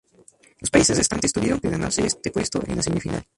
[0.59, 3.23] Los países restantes tuvieron que ganarse este puesto en la semifinal.